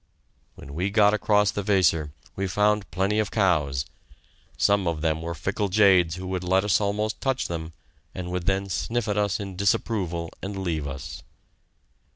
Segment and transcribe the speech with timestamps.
[0.55, 3.85] When we got across the Weser we found plenty of cows.
[4.57, 7.73] Some of them were fickle jades who would let us almost touch them,
[8.15, 11.21] and would then sniff at us in disapproval and leave us.